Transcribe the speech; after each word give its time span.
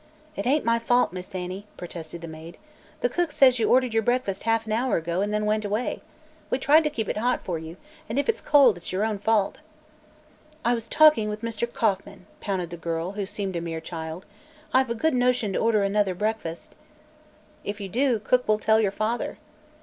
"It 0.35 0.47
ain't 0.47 0.65
my 0.65 0.79
fault, 0.79 1.13
Miss 1.13 1.35
Annie," 1.35 1.67
protested 1.77 2.21
the 2.21 2.27
maid. 2.27 2.57
"The 3.01 3.07
cook 3.09 3.31
says 3.31 3.59
you 3.59 3.69
ordered 3.69 3.93
your 3.93 4.01
breakfast 4.01 4.41
half 4.45 4.65
an 4.65 4.71
hour 4.71 4.97
ago, 4.97 5.21
an' 5.21 5.29
then 5.29 5.45
went 5.45 5.63
away. 5.63 6.01
We 6.49 6.57
tried 6.57 6.83
to 6.85 6.89
keep 6.89 7.07
it 7.07 7.17
hot 7.17 7.43
for 7.43 7.59
you, 7.59 7.77
and 8.09 8.17
if 8.17 8.27
it's 8.27 8.41
cold 8.41 8.77
it's 8.77 8.91
your 8.91 9.05
own 9.05 9.19
fault." 9.19 9.59
"I 10.65 10.73
was 10.73 10.87
talking 10.87 11.29
with 11.29 11.43
Mr. 11.43 11.71
Kauffman," 11.71 12.25
pouted 12.39 12.71
the 12.71 12.77
girl, 12.77 13.11
who 13.11 13.27
seemed 13.27 13.55
a 13.55 13.61
mere 13.61 13.79
child. 13.79 14.25
"I've 14.73 14.89
a 14.89 14.95
good 14.95 15.13
notion 15.13 15.53
to 15.53 15.59
order 15.59 15.83
another 15.83 16.15
breakfast." 16.15 16.73
"If 17.63 17.79
you 17.79 17.87
do, 17.87 18.17
cook 18.17 18.47
will 18.47 18.57
tell 18.57 18.79
your 18.81 18.89
father." 18.89 19.37